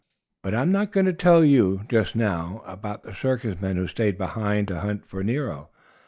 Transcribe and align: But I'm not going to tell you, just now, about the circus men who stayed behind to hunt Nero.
But 0.41 0.55
I'm 0.55 0.71
not 0.71 0.91
going 0.91 1.05
to 1.05 1.13
tell 1.13 1.45
you, 1.45 1.81
just 1.87 2.15
now, 2.15 2.63
about 2.65 3.03
the 3.03 3.13
circus 3.13 3.61
men 3.61 3.75
who 3.75 3.85
stayed 3.85 4.17
behind 4.17 4.69
to 4.69 4.79
hunt 4.79 5.03
Nero. 5.13 5.69